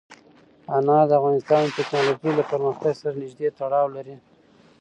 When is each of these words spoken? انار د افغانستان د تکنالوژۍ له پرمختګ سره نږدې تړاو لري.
انار 0.77 1.03
د 1.09 1.11
افغانستان 1.19 1.61
د 1.65 1.69
تکنالوژۍ 1.77 2.31
له 2.39 2.43
پرمختګ 2.51 2.93
سره 3.01 3.13
نږدې 3.23 3.47
تړاو 3.59 3.87
لري. 3.95 4.15